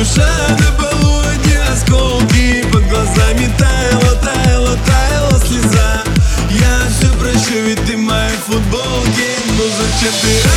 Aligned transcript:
душа 0.00 0.26
до 0.58 0.82
полудня 0.82 1.62
осколки 1.72 2.64
Под 2.72 2.88
глазами 2.88 3.50
таяла, 3.58 4.16
таяла, 4.16 4.78
таяла 4.86 5.38
слеза. 5.46 6.04
Я 6.50 6.88
все 6.88 7.12
прощу, 7.18 7.60
ведь 7.66 7.84
ты 7.84 7.96
в 7.96 8.00
футболки. 8.00 8.40
Футболке 8.46 9.28
Ну 9.58 9.64
зачем 9.78 10.14
ты 10.22 10.49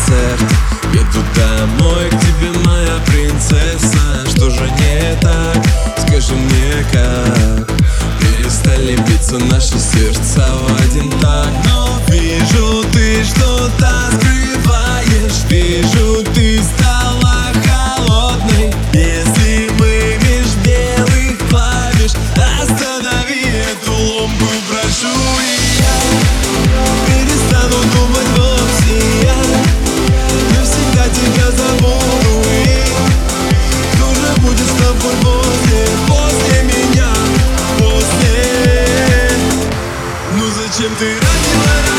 концерт. 0.00 0.42
Еду 0.92 1.24
домой 1.34 2.08
к 2.10 2.20
тебе, 2.20 2.50
моя 2.64 2.98
принцесса. 3.06 3.98
Что 4.28 4.50
же 4.50 4.62
не 4.62 5.16
так? 5.20 5.64
Скажи 5.98 6.34
мне 6.34 6.84
как? 6.92 7.68
Перестали 8.20 8.96
биться 9.08 9.38
наши 9.38 9.78
сердца 9.78 10.46
в 10.52 10.82
один 10.82 11.10
так. 11.20 11.52
Но 11.66 11.99
чем 40.80 40.96
ты 40.96 41.04
ранила. 41.04 41.89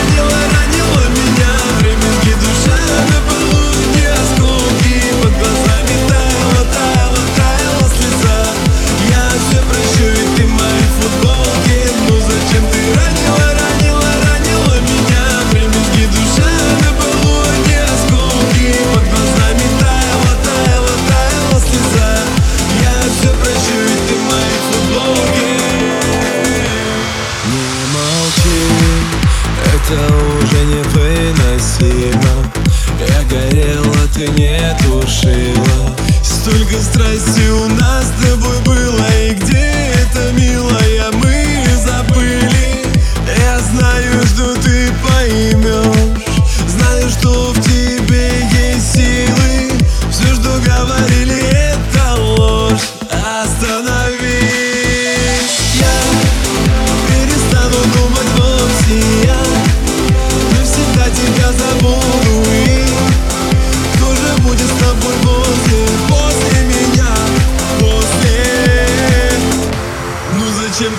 eyes 37.12 37.36
to 37.36 37.51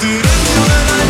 do 0.02 0.08
do 0.08 1.01